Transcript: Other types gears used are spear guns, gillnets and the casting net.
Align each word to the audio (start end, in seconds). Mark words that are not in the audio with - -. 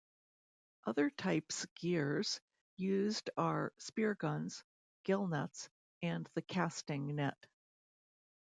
Other 0.87 1.11
types 1.11 1.63
gears 1.75 2.41
used 2.75 3.29
are 3.37 3.71
spear 3.77 4.15
guns, 4.15 4.63
gillnets 5.05 5.69
and 6.01 6.27
the 6.33 6.41
casting 6.41 7.13
net. 7.15 7.37